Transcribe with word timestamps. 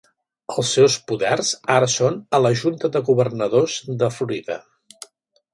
Els 0.53 0.71
seus 0.77 0.95
poders 1.11 1.51
ara 1.75 1.91
són 1.97 2.17
a 2.37 2.41
la 2.45 2.53
Junta 2.63 2.93
de 2.97 3.05
Governadors 3.13 3.79
de 4.03 4.11
Florida. 4.19 4.59